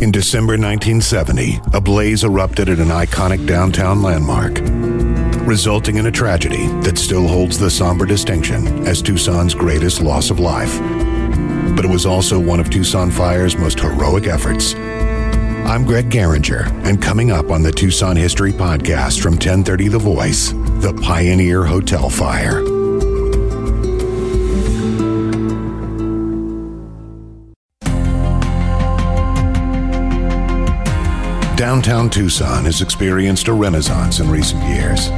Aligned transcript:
In 0.00 0.10
December 0.10 0.52
1970, 0.52 1.60
a 1.74 1.80
blaze 1.80 2.24
erupted 2.24 2.70
at 2.70 2.78
an 2.78 2.88
iconic 2.88 3.46
downtown 3.46 4.00
landmark, 4.00 4.58
resulting 5.46 5.96
in 5.96 6.06
a 6.06 6.10
tragedy 6.10 6.68
that 6.80 6.96
still 6.96 7.28
holds 7.28 7.58
the 7.58 7.70
somber 7.70 8.06
distinction 8.06 8.86
as 8.86 9.02
Tucson's 9.02 9.52
greatest 9.52 10.00
loss 10.00 10.30
of 10.30 10.40
life. 10.40 10.78
But 11.76 11.84
it 11.84 11.90
was 11.90 12.06
also 12.06 12.40
one 12.40 12.60
of 12.60 12.70
Tucson 12.70 13.10
Fire's 13.10 13.58
most 13.58 13.78
heroic 13.78 14.26
efforts. 14.26 14.74
I'm 14.74 15.84
Greg 15.84 16.08
Garinger, 16.08 16.66
and 16.86 17.02
coming 17.02 17.30
up 17.30 17.50
on 17.50 17.62
the 17.62 17.70
Tucson 17.70 18.16
History 18.16 18.52
Podcast 18.52 19.20
from 19.20 19.34
1030 19.34 19.88
The 19.88 19.98
Voice, 19.98 20.52
the 20.80 20.98
Pioneer 21.02 21.62
Hotel 21.64 22.08
Fire. 22.08 22.69
Downtown 31.60 32.08
Tucson 32.08 32.64
has 32.64 32.80
experienced 32.80 33.46
a 33.48 33.52
renaissance 33.52 34.18
in 34.18 34.30
recent 34.30 34.64
years. 34.64 35.10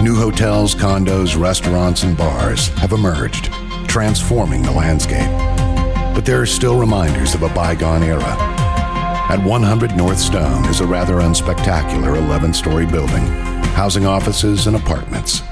New 0.00 0.14
hotels, 0.14 0.76
condos, 0.76 1.36
restaurants, 1.36 2.04
and 2.04 2.16
bars 2.16 2.68
have 2.78 2.92
emerged, 2.92 3.52
transforming 3.88 4.62
the 4.62 4.70
landscape. 4.70 5.28
But 6.14 6.24
there 6.24 6.40
are 6.40 6.46
still 6.46 6.78
reminders 6.78 7.34
of 7.34 7.42
a 7.42 7.48
bygone 7.48 8.04
era. 8.04 8.22
At 8.22 9.44
100 9.44 9.96
North 9.96 10.20
Stone 10.20 10.66
is 10.66 10.78
a 10.78 10.86
rather 10.86 11.14
unspectacular 11.14 12.16
11 12.16 12.54
story 12.54 12.86
building, 12.86 13.26
housing 13.74 14.06
offices 14.06 14.68
and 14.68 14.76
apartments. 14.76 15.42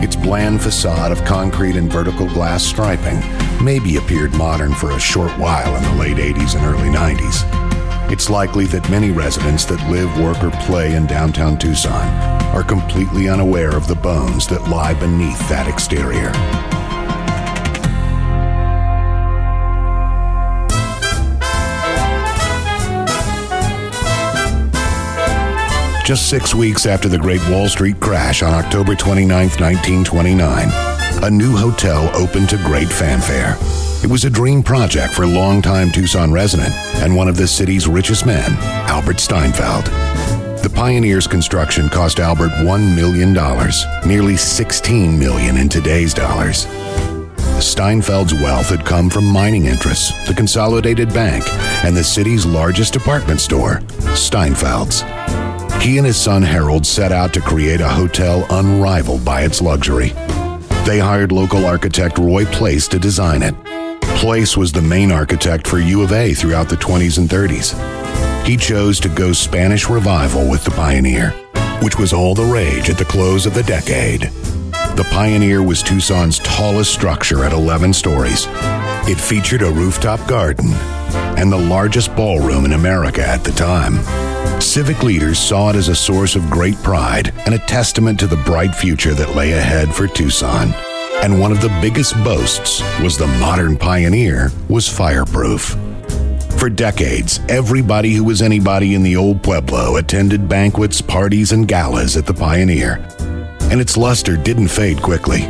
Its 0.00 0.14
bland 0.14 0.62
facade 0.62 1.10
of 1.10 1.24
concrete 1.24 1.74
and 1.74 1.90
vertical 1.90 2.28
glass 2.28 2.62
striping 2.62 3.18
maybe 3.60 3.96
appeared 3.96 4.32
modern 4.34 4.72
for 4.72 4.92
a 4.92 5.00
short 5.00 5.32
while 5.32 5.74
in 5.74 5.82
the 5.82 5.94
late 5.94 6.18
80s 6.18 6.54
and 6.54 6.64
early 6.64 6.90
90s 6.90 7.67
it's 8.10 8.30
likely 8.30 8.64
that 8.66 8.88
many 8.90 9.10
residents 9.10 9.64
that 9.66 9.90
live, 9.90 10.18
work, 10.18 10.42
or 10.42 10.50
play 10.62 10.94
in 10.94 11.06
downtown 11.06 11.58
Tucson 11.58 12.08
are 12.54 12.62
completely 12.62 13.28
unaware 13.28 13.76
of 13.76 13.86
the 13.86 13.94
bones 13.94 14.46
that 14.48 14.68
lie 14.68 14.94
beneath 14.94 15.38
that 15.48 15.68
exterior. 15.68 16.32
Just 26.04 26.30
six 26.30 26.54
weeks 26.54 26.86
after 26.86 27.06
the 27.06 27.18
Great 27.18 27.46
Wall 27.50 27.68
Street 27.68 28.00
crash 28.00 28.42
on 28.42 28.54
October 28.54 28.94
29, 28.94 29.28
1929, 29.28 30.68
a 31.22 31.30
new 31.30 31.54
hotel 31.54 32.10
opened 32.16 32.48
to 32.48 32.56
great 32.64 32.88
fanfare. 32.88 33.58
It 34.00 34.08
was 34.08 34.24
a 34.24 34.30
dream 34.30 34.62
project 34.62 35.12
for 35.12 35.26
longtime 35.26 35.90
Tucson 35.90 36.30
resident 36.30 36.72
and 37.02 37.16
one 37.16 37.26
of 37.26 37.36
the 37.36 37.48
city's 37.48 37.88
richest 37.88 38.26
men, 38.26 38.48
Albert 38.88 39.18
Steinfeld. 39.18 39.86
The 40.62 40.70
Pioneer's 40.72 41.26
construction 41.26 41.88
cost 41.88 42.20
Albert 42.20 42.50
$1 42.50 42.94
million, 42.94 43.32
nearly 44.06 44.36
16 44.36 45.18
million 45.18 45.56
in 45.56 45.68
today's 45.68 46.14
dollars. 46.14 46.66
Steinfeld's 47.58 48.34
wealth 48.34 48.68
had 48.68 48.86
come 48.86 49.10
from 49.10 49.26
mining 49.26 49.66
interests, 49.66 50.12
the 50.28 50.34
Consolidated 50.34 51.12
Bank, 51.12 51.44
and 51.84 51.96
the 51.96 52.04
city's 52.04 52.46
largest 52.46 52.92
department 52.92 53.40
store, 53.40 53.80
Steinfeld's. 54.14 55.02
He 55.82 55.98
and 55.98 56.06
his 56.06 56.16
son 56.16 56.42
Harold 56.42 56.86
set 56.86 57.10
out 57.10 57.34
to 57.34 57.40
create 57.40 57.80
a 57.80 57.88
hotel 57.88 58.46
unrivaled 58.50 59.24
by 59.24 59.42
its 59.42 59.60
luxury. 59.60 60.10
They 60.86 61.00
hired 61.00 61.32
local 61.32 61.66
architect 61.66 62.16
Roy 62.16 62.44
Place 62.46 62.86
to 62.88 63.00
design 63.00 63.42
it 63.42 63.54
Place 64.18 64.56
was 64.56 64.72
the 64.72 64.82
main 64.82 65.12
architect 65.12 65.68
for 65.68 65.78
U 65.78 66.02
of 66.02 66.10
A 66.10 66.34
throughout 66.34 66.68
the 66.68 66.74
20s 66.74 67.18
and 67.18 67.30
30s. 67.30 68.44
He 68.44 68.56
chose 68.56 68.98
to 68.98 69.08
go 69.08 69.32
Spanish 69.32 69.88
Revival 69.88 70.50
with 70.50 70.64
the 70.64 70.72
Pioneer, 70.72 71.30
which 71.82 72.00
was 72.00 72.12
all 72.12 72.34
the 72.34 72.42
rage 72.42 72.90
at 72.90 72.98
the 72.98 73.04
close 73.04 73.46
of 73.46 73.54
the 73.54 73.62
decade. 73.62 74.22
The 74.96 75.06
Pioneer 75.12 75.62
was 75.62 75.84
Tucson's 75.84 76.40
tallest 76.40 76.92
structure 76.92 77.44
at 77.44 77.52
11 77.52 77.92
stories. 77.92 78.48
It 79.06 79.20
featured 79.20 79.62
a 79.62 79.70
rooftop 79.70 80.26
garden 80.26 80.72
and 81.38 81.52
the 81.52 81.56
largest 81.56 82.16
ballroom 82.16 82.64
in 82.64 82.72
America 82.72 83.24
at 83.24 83.44
the 83.44 83.52
time. 83.52 84.02
Civic 84.60 85.04
leaders 85.04 85.38
saw 85.38 85.70
it 85.70 85.76
as 85.76 85.86
a 85.86 85.94
source 85.94 86.34
of 86.34 86.50
great 86.50 86.76
pride 86.82 87.32
and 87.46 87.54
a 87.54 87.66
testament 87.66 88.18
to 88.18 88.26
the 88.26 88.36
bright 88.38 88.74
future 88.74 89.14
that 89.14 89.36
lay 89.36 89.52
ahead 89.52 89.94
for 89.94 90.08
Tucson 90.08 90.74
and 91.22 91.40
one 91.40 91.52
of 91.52 91.60
the 91.60 91.76
biggest 91.80 92.14
boasts 92.24 92.80
was 93.00 93.16
the 93.18 93.26
modern 93.38 93.76
Pioneer 93.76 94.50
was 94.68 94.88
fireproof. 94.88 95.76
For 96.58 96.68
decades, 96.68 97.40
everybody 97.48 98.14
who 98.14 98.24
was 98.24 98.42
anybody 98.42 98.94
in 98.94 99.02
the 99.02 99.16
old 99.16 99.42
Pueblo 99.42 99.96
attended 99.96 100.48
banquets, 100.48 101.00
parties, 101.00 101.52
and 101.52 101.68
galas 101.68 102.16
at 102.16 102.26
the 102.26 102.34
Pioneer. 102.34 102.96
And 103.70 103.80
its 103.80 103.96
luster 103.96 104.36
didn't 104.36 104.68
fade 104.68 105.00
quickly. 105.02 105.42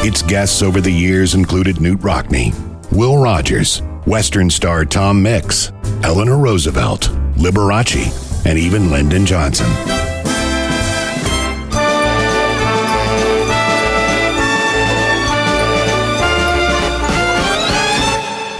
Its 0.00 0.22
guests 0.22 0.62
over 0.62 0.80
the 0.80 0.92
years 0.92 1.34
included 1.34 1.76
Knute 1.76 2.02
Rockne, 2.02 2.54
Will 2.92 3.18
Rogers, 3.18 3.82
Western 4.06 4.48
star 4.48 4.84
Tom 4.84 5.22
Mix, 5.22 5.72
Eleanor 6.02 6.38
Roosevelt, 6.38 7.10
Liberace, 7.36 8.46
and 8.46 8.58
even 8.58 8.90
Lyndon 8.90 9.26
Johnson. 9.26 9.97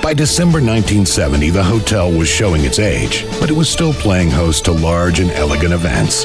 By 0.09 0.15
December 0.15 0.57
1970, 0.61 1.51
the 1.51 1.63
hotel 1.63 2.11
was 2.11 2.31
showing 2.31 2.65
its 2.65 2.79
age, 2.79 3.27
but 3.39 3.51
it 3.51 3.53
was 3.53 3.69
still 3.69 3.93
playing 3.93 4.31
host 4.31 4.65
to 4.65 4.73
large 4.73 5.21
and 5.21 5.31
elegant 5.33 5.75
events. 5.75 6.25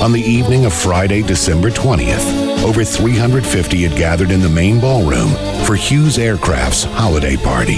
On 0.00 0.10
the 0.10 0.22
evening 0.22 0.64
of 0.64 0.72
Friday, 0.72 1.20
December 1.20 1.68
20th, 1.68 2.64
over 2.64 2.82
350 2.82 3.82
had 3.82 3.98
gathered 3.98 4.30
in 4.30 4.40
the 4.40 4.48
main 4.48 4.80
ballroom 4.80 5.28
for 5.66 5.76
Hughes 5.76 6.16
Aircraft's 6.16 6.84
holiday 6.84 7.36
party. 7.36 7.76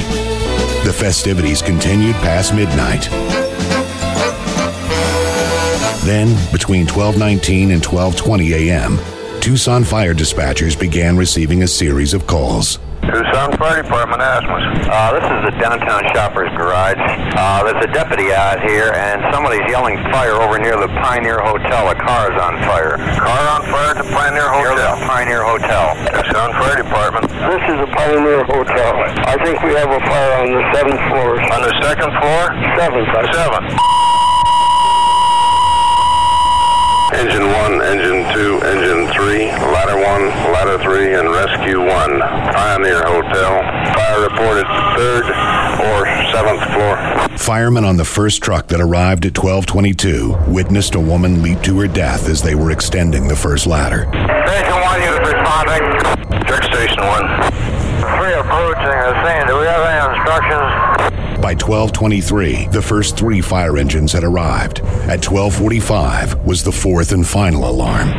The 0.84 0.94
festivities 0.97 1.60
continued 1.60 2.14
past 2.22 2.54
midnight. 2.54 3.08
Then, 6.04 6.38
between 6.52 6.86
12:19 6.86 7.72
and 7.72 7.82
12:20 7.82 8.69
a.m., 8.69 9.00
Tucson 9.41 9.82
fire 9.82 10.14
dispatchers 10.14 10.78
began 10.78 11.16
receiving 11.16 11.64
a 11.64 11.66
series 11.66 12.14
of 12.14 12.28
calls. 12.28 12.78
Tucson 13.02 13.50
Fire 13.58 13.82
Department, 13.82 14.22
Asmus. 14.22 14.62
Uh, 14.86 15.18
this 15.18 15.26
is 15.26 15.40
the 15.50 15.54
downtown 15.58 16.06
shopper's 16.14 16.50
garage. 16.54 17.02
Uh, 17.34 17.66
there's 17.66 17.82
a 17.84 17.90
deputy 17.90 18.32
out 18.32 18.62
here, 18.62 18.94
and 18.94 19.20
somebody's 19.34 19.66
yelling 19.66 19.98
fire 20.14 20.38
over 20.38 20.58
near 20.58 20.78
the 20.78 20.86
Pioneer 21.02 21.42
Hotel. 21.42 21.90
A 21.90 21.96
car 21.98 22.30
is 22.30 22.38
on 22.38 22.62
fire. 22.62 22.96
Car 23.18 23.42
on 23.58 23.62
fire 23.66 23.90
at 23.90 23.98
the 23.98 24.08
Pioneer 24.14 24.46
Hotel? 24.46 24.78
Near 24.78 24.94
the 24.94 25.06
Pioneer 25.10 25.42
Hotel. 25.42 25.84
Tucson 26.14 26.50
Fire 26.54 26.78
Department. 26.78 27.26
This 27.26 27.62
is 27.74 27.76
the 27.82 27.90
Pioneer 27.90 28.44
Hotel. 28.46 28.90
I 29.26 29.36
think 29.42 29.58
we 29.66 29.74
have 29.74 29.90
a 29.90 30.00
fire 30.06 30.32
on 30.38 30.54
the 30.54 30.62
seventh 30.70 31.02
floor. 31.10 31.42
On 31.42 31.60
the 31.62 31.74
second 31.82 32.10
floor? 32.22 32.42
Seventh. 32.78 33.08
Seventh. 33.34 34.01
Engine 37.14 37.46
1, 37.46 37.82
Engine 37.82 38.32
2, 38.32 38.60
Engine 38.64 39.12
3, 39.12 39.46
Ladder 39.46 39.96
1, 39.96 40.04
Ladder 40.52 40.78
3, 40.82 41.14
and 41.14 41.30
Rescue 41.30 41.80
1. 41.80 42.20
Pioneer 42.52 43.02
Hotel. 43.04 43.60
Fire 43.94 44.20
reported 44.22 44.66
3rd 44.96 45.26
or 45.82 46.06
7th 46.32 46.64
floor. 46.72 47.38
Firemen 47.38 47.84
on 47.84 47.96
the 47.96 48.04
first 48.04 48.42
truck 48.42 48.68
that 48.68 48.80
arrived 48.80 49.26
at 49.26 49.36
1222 49.36 50.36
witnessed 50.48 50.94
a 50.94 51.00
woman 51.00 51.42
leap 51.42 51.60
to 51.62 51.78
her 51.80 51.88
death 51.88 52.28
as 52.28 52.42
they 52.42 52.54
were 52.54 52.70
extending 52.70 53.28
the 53.28 53.36
first 53.36 53.66
ladder. 53.66 54.04
Station 54.46 54.80
1 54.80 55.02
unit 55.02 55.22
responding. 55.22 55.82
Check 56.48 56.64
Station 56.64 57.02
1. 57.02 57.22
Three 58.18 58.34
approaching 58.34 58.98
the 59.04 59.14
scene. 59.22 59.46
Do 59.46 59.58
we 59.60 59.66
have 59.66 59.84
any 59.84 60.16
instructions? 60.16 60.81
By 61.42 61.54
1223, 61.54 62.69
the 62.69 62.81
first 62.81 63.16
three 63.16 63.40
fire 63.40 63.76
engines 63.76 64.12
had 64.12 64.22
arrived. 64.22 64.78
At 65.11 65.26
1245 65.26 66.46
was 66.46 66.62
the 66.62 66.70
fourth 66.70 67.11
and 67.11 67.26
final 67.26 67.69
alarm. 67.69 68.11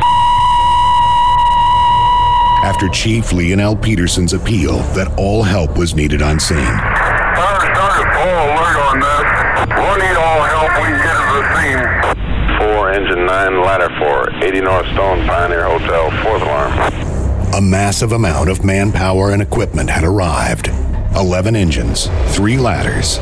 After 2.62 2.86
Chief 2.90 3.32
Leonel 3.32 3.76
Peterson's 3.76 4.34
appeal 4.34 4.76
that 4.92 5.08
all 5.16 5.42
help 5.42 5.78
was 5.78 5.94
needed 5.94 6.20
on 6.20 6.38
scene. 6.38 6.58
Fire 6.58 7.64
started 7.72 8.12
full 8.12 8.40
alert 8.44 8.76
on 8.92 9.00
that. 9.00 9.24
We'll 9.72 9.96
need 9.96 10.16
all 10.20 10.42
help 10.44 10.70
we 10.76 10.84
can 10.84 11.00
get 11.00 11.16
to 11.16 11.32
the 11.40 11.44
scene. 11.56 12.76
4, 12.76 12.92
Engine 12.92 13.24
9, 13.24 13.62
Ladder 13.62 13.88
4, 14.00 14.44
80 14.44 14.60
North 14.60 14.86
Stone, 14.92 15.26
Pioneer 15.26 15.64
Hotel, 15.64 16.10
fourth 16.22 16.42
alarm. 16.42 17.54
A 17.54 17.60
massive 17.62 18.12
amount 18.12 18.50
of 18.50 18.64
manpower 18.66 19.30
and 19.30 19.40
equipment 19.40 19.88
had 19.88 20.04
arrived. 20.04 20.68
11 21.16 21.54
engines, 21.54 22.08
3 22.34 22.58
ladders, 22.58 23.18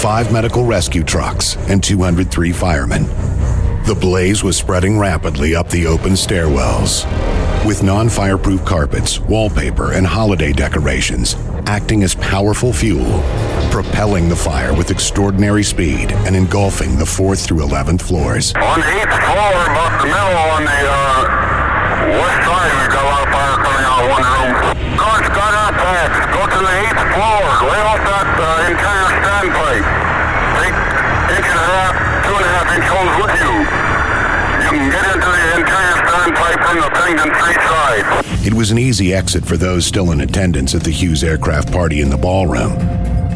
5 0.00 0.32
medical 0.32 0.64
rescue 0.64 1.02
trucks, 1.02 1.56
and 1.68 1.82
203 1.82 2.52
firemen. 2.52 3.04
The 3.84 3.96
blaze 4.00 4.44
was 4.44 4.56
spreading 4.56 4.96
rapidly 4.96 5.56
up 5.56 5.68
the 5.68 5.86
open 5.86 6.12
stairwells. 6.12 7.04
With 7.66 7.82
non 7.82 8.08
fireproof 8.08 8.64
carpets, 8.64 9.18
wallpaper, 9.18 9.92
and 9.92 10.06
holiday 10.06 10.52
decorations, 10.52 11.34
acting 11.66 12.04
as 12.04 12.14
powerful 12.14 12.72
fuel, 12.72 13.22
propelling 13.72 14.28
the 14.28 14.36
fire 14.36 14.72
with 14.72 14.90
extraordinary 14.90 15.64
speed 15.64 16.12
and 16.12 16.36
engulfing 16.36 16.96
the 16.96 17.04
4th 17.04 17.44
through 17.44 17.58
11th 17.58 18.02
floors. 18.02 18.52
On 18.54 18.80
the 18.80 18.86
eighth 18.86 19.10
floor, 19.10 19.50
about 19.66 20.00
the 20.00 20.06
middle 20.06 20.38
on 20.54 20.64
the 20.64 20.70
uh, 20.70 21.42
west 22.22 22.46
side, 22.46 22.72
we've 22.82 22.92
got 22.92 23.02
a 23.02 23.10
lot 23.10 23.26
of 23.26 23.32
fire 23.34 23.56
coming 23.64 23.84
out 23.84 24.02
of 24.04 24.10
one 24.10 24.86
room. 24.86 24.91
Go 25.92 26.40
to 26.48 26.58
the 26.64 26.74
eighth 26.88 27.04
floor. 27.12 27.42
Lay 27.68 27.82
off 27.84 28.00
that 28.00 28.28
uh, 28.40 29.12
standpipe. 29.20 29.86
Take 30.56 30.76
inch 31.36 31.48
and 31.52 31.60
a 31.60 31.68
half, 31.68 31.92
two 32.24 32.32
and 32.32 32.44
a 32.44 32.52
half 32.56 32.68
inch 32.72 32.86
holes 32.88 33.14
with 33.20 33.34
you. 33.36 33.52
You 34.62 34.70
can 34.72 34.88
get 34.88 35.04
into 35.12 35.28
the 35.28 35.42
standpipe 35.68 36.60
from 36.64 36.80
the 36.80 36.88
Street 37.36 37.60
side. 37.60 38.46
It 38.46 38.54
was 38.54 38.70
an 38.70 38.78
easy 38.78 39.12
exit 39.12 39.44
for 39.44 39.58
those 39.58 39.84
still 39.84 40.12
in 40.12 40.22
attendance 40.22 40.74
at 40.74 40.82
the 40.82 40.90
Hughes 40.90 41.22
aircraft 41.22 41.70
party 41.70 42.00
in 42.00 42.08
the 42.08 42.16
ballroom. 42.16 42.72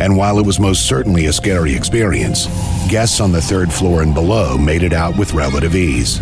And 0.00 0.17
while 0.17 0.38
it 0.38 0.47
was 0.47 0.59
most 0.59 0.87
certainly 0.87 1.26
a 1.26 1.32
scary 1.32 1.75
experience, 1.75 2.47
guests 2.88 3.20
on 3.20 3.32
the 3.32 3.41
third 3.41 3.73
floor 3.73 4.02
and 4.02 4.14
below 4.14 4.56
made 4.56 4.82
it 4.82 4.93
out 4.93 5.17
with 5.19 5.35
relative 5.35 5.75
ease. 5.75 6.20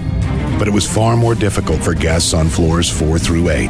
But 0.59 0.69
it 0.69 0.73
was 0.73 0.89
far 0.89 1.17
more 1.17 1.35
difficult 1.35 1.83
for 1.83 1.95
guests 1.95 2.35
on 2.35 2.49
floors 2.49 2.89
4 2.89 3.19
through 3.19 3.51
8, 3.51 3.69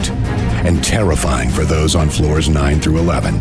and 0.65 0.83
terrifying 0.83 1.51
for 1.51 1.65
those 1.65 1.95
on 1.95 2.09
floors 2.09 2.49
9 2.49 2.81
through 2.81 2.99
11. 2.99 3.35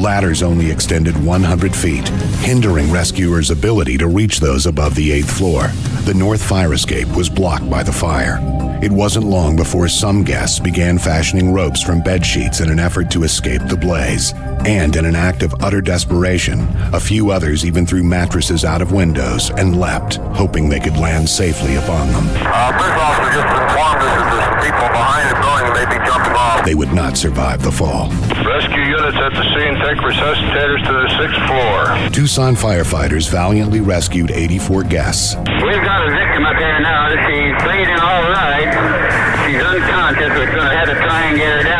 Ladders 0.00 0.42
only 0.42 0.70
extended 0.70 1.14
100 1.24 1.74
feet, 1.74 2.08
hindering 2.40 2.90
rescuers' 2.90 3.50
ability 3.50 3.98
to 3.98 4.08
reach 4.08 4.40
those 4.40 4.66
above 4.66 4.94
the 4.94 5.10
8th 5.10 5.30
floor. 5.30 5.68
The 6.04 6.14
north 6.14 6.42
fire 6.42 6.74
escape 6.74 7.08
was 7.16 7.28
blocked 7.28 7.68
by 7.68 7.82
the 7.82 7.92
fire. 7.92 8.38
It 8.82 8.90
wasn't 8.90 9.26
long 9.26 9.54
before 9.54 9.86
some 9.86 10.24
guests 10.24 10.58
began 10.58 10.98
fashioning 10.98 11.52
ropes 11.52 11.82
from 11.82 12.02
bed 12.02 12.26
sheets 12.26 12.58
in 12.58 12.68
an 12.68 12.80
effort 12.80 13.12
to 13.12 13.22
escape 13.22 13.62
the 13.68 13.76
blaze. 13.76 14.32
And 14.64 14.96
in 14.96 15.04
an 15.04 15.14
act 15.14 15.44
of 15.44 15.54
utter 15.62 15.80
desperation, 15.80 16.66
a 16.92 16.98
few 16.98 17.30
others 17.30 17.64
even 17.64 17.86
threw 17.86 18.02
mattresses 18.02 18.64
out 18.64 18.82
of 18.82 18.90
windows 18.90 19.50
and 19.50 19.78
leapt, 19.78 20.16
hoping 20.34 20.68
they 20.68 20.80
could 20.80 20.96
land 20.96 21.28
safely 21.28 21.76
upon 21.76 22.08
them. 22.08 22.26
Uh, 22.40 24.51
police 24.62 24.70
officer 24.70 24.70
just 24.70 24.70
informed 24.70 24.70
us 24.70 24.70
that 24.70 24.70
there's 24.70 24.70
people 24.70 24.88
behind 24.88 25.30
the 25.30 25.38
building 25.40 25.72
may 25.74 25.86
be 25.86 25.98
jumping 26.06 26.32
off. 26.32 26.64
They 26.64 26.74
would 26.74 26.92
not 26.92 27.16
survive 27.16 27.62
the 27.62 27.72
fall. 27.72 28.08
Rescue 28.44 28.82
units 28.82 29.16
at 29.18 29.32
the 29.32 29.44
scene 29.54 29.74
take 29.82 29.98
resuscitators 29.98 30.82
to 30.86 30.92
the 30.92 31.08
sixth 31.18 31.42
floor. 31.46 32.10
Tucson 32.10 32.54
firefighters 32.54 33.30
valiantly 33.30 33.80
rescued 33.80 34.30
84 34.30 34.84
guests. 34.84 35.36
We've 35.36 35.82
got 35.84 36.06
a 36.06 36.10
victim 36.10 36.44
up 36.44 36.56
there 36.58 36.80
now. 36.80 37.10
She's 37.10 37.54
bleeding 37.62 37.98
all 37.98 38.22
right. 38.30 38.70
She's 39.46 39.62
unconscious. 39.62 40.30
We're 40.30 40.52
going 40.52 40.68
to 40.68 40.76
have 40.76 40.88
to 40.88 40.94
try 40.94 41.20
and 41.28 41.36
get 41.36 41.56
her 41.56 41.62
down. 41.62 41.71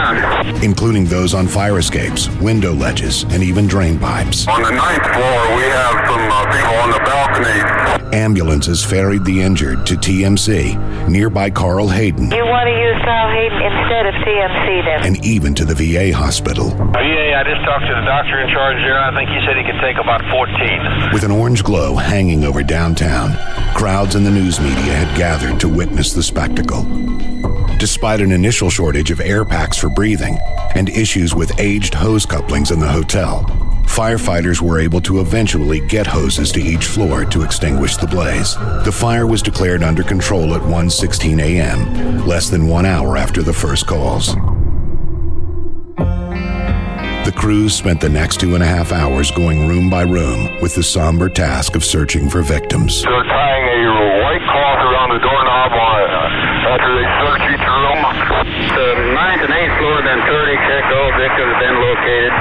Including 0.63 1.05
those 1.05 1.35
on 1.35 1.47
fire 1.47 1.79
escapes, 1.79 2.29
window 2.41 2.73
ledges, 2.73 3.25
and 3.25 3.43
even 3.43 3.67
drain 3.67 3.99
pipes. 3.99 4.47
On 4.49 4.63
the 4.63 4.71
ninth 4.71 5.03
floor, 5.03 5.57
we 5.57 5.63
have 5.71 5.95
some 6.09 6.21
uh, 6.31 6.53
people 6.53 6.77
on 6.83 6.91
the 6.91 7.01
balcony. 7.05 8.17
Ambulances 8.17 8.85
ferried 8.85 9.25
the 9.25 9.41
injured 9.41 9.87
to 9.87 9.95
TMC, 9.95 11.09
nearby 11.09 11.49
Carl 11.51 11.89
Hayden, 11.89 12.31
You 12.31 12.45
want 12.45 12.67
to 12.69 12.73
use 12.77 12.99
Sal 13.05 13.29
Hayden 13.31 13.63
instead 13.63 14.07
of 14.07 14.15
CMC 14.23 14.85
then? 14.85 15.07
and 15.07 15.25
even 15.25 15.55
to 15.55 15.65
the 15.65 15.75
VA 15.75 16.15
hospital. 16.17 16.69
Yeah, 16.69 17.41
I 17.41 17.45
just 17.45 17.65
talked 17.65 17.87
to 17.87 17.95
the 17.95 18.05
doctor 18.05 18.39
in 18.41 18.49
charge 18.53 18.77
there. 18.79 18.99
I 19.01 19.15
think 19.17 19.31
he 19.31 19.41
said 19.47 19.57
he 19.57 19.65
could 19.65 19.81
take 19.81 19.97
about 19.97 20.21
14. 20.31 21.13
With 21.13 21.25
an 21.25 21.31
orange 21.31 21.65
glow 21.65 21.95
hanging 21.97 22.45
over 22.45 22.63
downtown, 22.63 23.33
crowds 23.75 24.15
and 24.15 24.27
the 24.27 24.31
news 24.31 24.61
media 24.61 24.93
had 24.95 25.17
gathered 25.17 25.59
to 25.61 25.69
witness 25.69 26.13
the 26.13 26.23
spectacle. 26.23 26.83
Despite 27.79 28.21
an 28.21 28.31
initial 28.31 28.71
shortage 28.71 29.11
of 29.11 29.21
air 29.21 29.45
packs 29.45 29.77
for 29.77 29.89
breathing 29.89 30.32
and 30.75 30.89
issues 30.89 31.35
with 31.35 31.59
aged 31.59 31.95
hose 31.95 32.27
couplings 32.27 32.71
in 32.71 32.81
the 32.81 32.89
hotel, 32.89 33.45
firefighters 33.87 34.61
were 34.61 34.81
able 34.81 35.01
to 35.03 35.21
eventually 35.21 35.81
get 35.87 36.07
hoses 36.07 36.51
to 36.53 36.61
each 36.61 36.87
floor 36.87 37.25
to 37.27 37.43
extinguish 37.43 37.97
the 37.97 38.07
blaze. 38.07 38.55
The 38.85 38.93
fire 38.93 39.27
was 39.27 39.43
declared 39.43 39.83
under 39.83 40.03
control 40.03 40.55
at 40.55 40.63
1:16 40.63 41.41
a.m., 41.41 42.27
less 42.27 42.49
than 42.51 42.67
1 42.67 42.87
hour 42.87 43.17
after 43.17 43.43
the 43.43 43.53
first 43.53 43.87
calls. 43.87 44.35
The 47.25 47.33
crews 47.37 47.73
spent 47.73 48.01
the 48.01 48.09
next 48.09 48.41
two 48.41 48.55
and 48.55 48.65
a 48.65 48.67
half 48.67 48.91
hours 48.91 49.31
going 49.31 49.69
room 49.69 49.89
by 49.89 50.03
room 50.03 50.61
with 50.61 50.75
the 50.75 50.83
somber 50.83 51.29
task 51.29 51.77
of 51.77 51.85
searching 51.85 52.29
for 52.29 52.43
victims. 52.43 53.03
They're 53.03 53.23
tying 53.25 53.63
a 53.63 54.21
white 54.27 54.43
cloth 54.51 54.83
around 54.83 55.11
the 55.15 55.21
doorknob 55.23 55.73
on 55.73 56.01
uh, 56.11 56.73
after 56.75 56.91
they 56.99 57.07
search 57.23 57.43
each 57.55 57.63
room. 57.63 58.12
The 60.33 60.41
ninth 60.41 60.65
and 60.65 60.65
eighth 60.65 60.65
floor, 60.65 60.65
then 60.65 60.65
30 60.65 60.65
check 60.65 60.85
all 60.89 61.11
victims 61.21 61.53
been 61.61 61.77
located. 61.77 62.33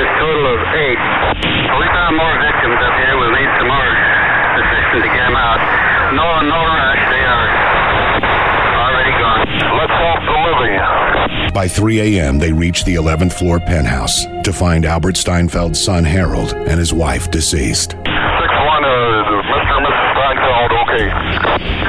This 0.00 0.10
total 0.16 0.44
of 0.48 0.60
eight. 0.72 1.00
We 1.76 1.86
found 1.92 2.16
more 2.16 2.36
victims 2.40 2.78
up 2.80 2.94
here. 2.96 3.14
We'll 3.20 3.36
need 3.36 3.52
some 3.60 3.68
more 3.68 3.90
assistance 4.56 5.04
to 5.04 5.10
get 5.12 5.28
them 5.28 5.36
out. 5.36 5.60
No, 6.16 6.40
no 6.40 6.60
rush. 6.64 7.02
They 7.12 7.24
are 7.28 7.48
already 8.80 9.12
gone. 9.20 9.44
Let's 9.76 9.92
help 9.92 10.20
the 10.24 10.36
living. 10.40 11.52
By 11.52 11.68
3 11.68 12.16
a.m., 12.16 12.38
they 12.38 12.52
reached 12.52 12.86
the 12.86 12.94
11th 12.94 13.34
floor 13.34 13.60
penthouse 13.60 14.24
to 14.44 14.52
find 14.52 14.86
Albert 14.86 15.16
Steinfeld's 15.16 15.82
son 15.82 16.04
Harold 16.04 16.54
and 16.54 16.78
his 16.80 16.94
wife 16.94 17.30
deceased. 17.30 17.92
6 17.92 18.00
1, 18.00 18.08
uh, 18.08 18.88
Mr. 19.28 19.68
and 19.68 19.84
Mrs. 19.84 20.08
Steinfeld, 20.16 20.72
okay. 20.88 21.81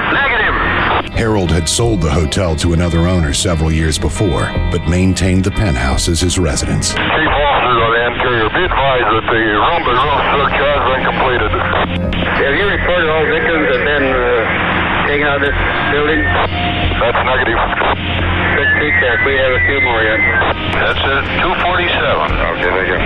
Negative. 1.24 1.34
Harold 1.34 1.52
had 1.52 1.70
sold 1.70 2.02
the 2.02 2.12
hotel 2.12 2.54
to 2.58 2.74
another 2.74 3.08
owner 3.08 3.32
several 3.32 3.72
years 3.72 3.98
before, 3.98 4.52
but 4.76 4.84
maintained 4.90 5.46
the 5.46 5.52
penthouse 5.52 6.10
as 6.10 6.20
his 6.20 6.38
residence. 6.38 6.92
Chief 6.92 7.00
officers 7.00 7.80
of 7.80 7.92
the 7.96 8.02
interior, 8.12 8.48
be 8.52 8.64
advised 8.68 9.08
that 9.08 9.26
the 9.32 9.40
room 9.40 9.82
by 9.88 9.96
room 10.04 10.20
search 10.36 10.58
has 10.60 10.84
been 10.84 11.04
completed. 11.08 11.52
Have 12.28 12.56
you 12.60 12.68
reported 12.68 13.08
all 13.08 13.24
victims 13.24 13.64
have 13.72 13.86
been 13.88 14.08
uh, 14.12 14.28
taken 15.08 15.24
out 15.24 15.40
of 15.40 15.48
this 15.48 15.58
building? 15.96 16.20
That's 17.00 17.22
negative. 17.24 17.60
Good 18.60 18.72
feedback. 18.84 19.18
We 19.24 19.40
have 19.40 19.54
a 19.56 19.64
few 19.64 19.80
more 19.80 20.04
yet. 20.04 20.20
That's 20.76 21.04
at 21.08 21.24
247. 21.40 22.36
Okay, 22.52 22.68
thank 22.68 22.88
you. 22.92 23.00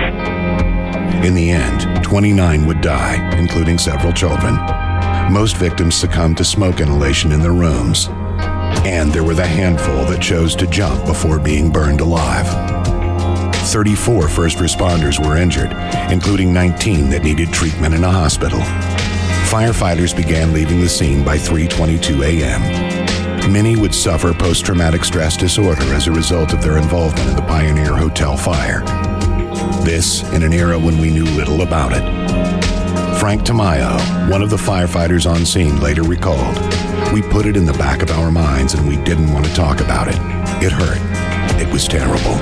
In 1.22 1.34
the 1.34 1.50
end, 1.54 2.02
29 2.02 2.66
would 2.66 2.80
die, 2.80 3.22
including 3.38 3.78
several 3.78 4.12
children. 4.12 4.58
Most 5.30 5.56
victims 5.56 5.94
succumbed 5.94 6.38
to 6.38 6.44
smoke 6.44 6.80
inhalation 6.80 7.32
in 7.32 7.40
their 7.40 7.52
rooms. 7.52 8.08
And 8.86 9.12
there 9.12 9.24
were 9.24 9.34
the 9.34 9.46
handful 9.46 10.06
that 10.06 10.22
chose 10.22 10.56
to 10.56 10.66
jump 10.66 11.04
before 11.04 11.38
being 11.38 11.70
burned 11.70 12.00
alive. 12.00 12.46
34 13.68 14.28
first 14.28 14.56
responders 14.56 15.22
were 15.22 15.36
injured, 15.36 15.72
including 16.10 16.54
19 16.54 17.10
that 17.10 17.24
needed 17.24 17.52
treatment 17.52 17.94
in 17.94 18.04
a 18.04 18.10
hospital. 18.10 18.60
Firefighters 19.50 20.16
began 20.16 20.54
leaving 20.54 20.80
the 20.80 20.88
scene 20.88 21.22
by 21.22 21.36
3:22 21.36 22.22
a.m. 22.22 23.52
Many 23.52 23.76
would 23.76 23.94
suffer 23.94 24.32
post-traumatic 24.32 25.04
stress 25.04 25.36
disorder 25.36 25.94
as 25.94 26.06
a 26.06 26.12
result 26.12 26.54
of 26.54 26.62
their 26.62 26.78
involvement 26.78 27.28
in 27.28 27.36
the 27.36 27.42
Pioneer 27.42 27.94
Hotel 27.94 28.36
fire. 28.36 28.82
This 29.84 30.22
in 30.32 30.42
an 30.42 30.54
era 30.54 30.78
when 30.78 30.98
we 30.98 31.10
knew 31.10 31.24
little 31.24 31.60
about 31.60 31.92
it. 31.92 32.77
Frank 33.18 33.42
Tamayo, 33.42 34.30
one 34.30 34.42
of 34.42 34.50
the 34.50 34.56
firefighters 34.56 35.28
on 35.28 35.44
scene, 35.44 35.80
later 35.80 36.04
recalled, 36.04 36.56
We 37.12 37.20
put 37.20 37.46
it 37.46 37.56
in 37.56 37.66
the 37.66 37.72
back 37.72 38.00
of 38.00 38.10
our 38.12 38.30
minds 38.30 38.74
and 38.74 38.86
we 38.86 38.96
didn't 38.98 39.32
want 39.32 39.44
to 39.44 39.52
talk 39.54 39.80
about 39.80 40.06
it. 40.06 40.14
It 40.64 40.70
hurt. 40.70 40.98
It 41.60 41.70
was 41.72 41.88
terrible. 41.88 42.36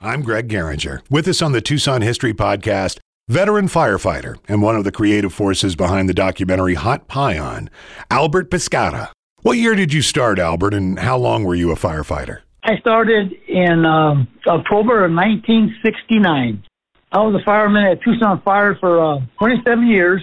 I'm 0.00 0.22
Greg 0.22 0.48
Garinger. 0.48 1.02
With 1.10 1.28
us 1.28 1.42
on 1.42 1.52
the 1.52 1.60
Tucson 1.60 2.00
History 2.00 2.32
Podcast, 2.32 2.98
veteran 3.28 3.68
firefighter 3.68 4.38
and 4.48 4.62
one 4.62 4.74
of 4.74 4.84
the 4.84 4.92
creative 4.92 5.34
forces 5.34 5.76
behind 5.76 6.08
the 6.08 6.14
documentary 6.14 6.74
Hot 6.74 7.08
Pion, 7.08 7.68
Albert 8.10 8.50
Piscata. 8.50 9.10
What 9.46 9.58
year 9.58 9.76
did 9.76 9.92
you 9.92 10.02
start, 10.02 10.40
Albert, 10.40 10.74
and 10.74 10.98
how 10.98 11.16
long 11.18 11.44
were 11.44 11.54
you 11.54 11.70
a 11.70 11.76
firefighter? 11.76 12.40
I 12.64 12.78
started 12.78 13.32
in 13.46 13.86
um, 13.86 14.26
October 14.44 15.04
of 15.04 15.12
1969. 15.12 16.64
I 17.12 17.18
was 17.18 17.40
a 17.40 17.44
fireman 17.44 17.84
at 17.84 18.02
Tucson 18.02 18.42
Fire 18.42 18.74
for 18.74 19.00
uh, 19.00 19.20
27 19.38 19.86
years, 19.86 20.20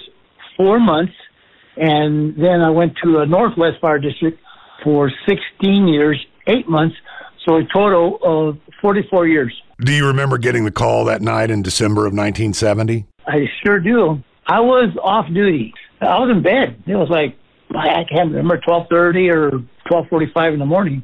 four 0.57 0.77
months, 0.77 1.13
and 1.77 2.35
then 2.35 2.59
I 2.59 2.69
went 2.69 2.97
to 3.01 3.19
a 3.19 3.25
Northwest 3.25 3.79
Fire 3.79 3.97
District 3.97 4.37
for 4.83 5.09
16 5.25 5.87
years, 5.87 6.19
eight 6.47 6.67
months, 6.67 6.97
so 7.45 7.55
a 7.55 7.63
total 7.63 8.19
of 8.23 8.57
44 8.81 9.25
years. 9.27 9.53
Do 9.79 9.93
you 9.93 10.05
remember 10.05 10.37
getting 10.37 10.65
the 10.65 10.71
call 10.71 11.05
that 11.05 11.21
night 11.21 11.49
in 11.49 11.61
December 11.61 12.01
of 12.01 12.11
1970? 12.11 13.05
I 13.25 13.45
sure 13.63 13.79
do. 13.79 14.21
I 14.47 14.59
was 14.59 14.93
off 15.01 15.27
duty. 15.33 15.73
I 16.01 16.19
was 16.19 16.29
in 16.29 16.43
bed. 16.43 16.83
It 16.85 16.97
was 16.97 17.07
like 17.09 17.37
I 17.75 18.03
can't 18.09 18.31
remember 18.31 18.57
12:30 18.57 19.29
or 19.29 19.51
12:45 19.89 20.53
in 20.53 20.59
the 20.59 20.65
morning. 20.65 21.03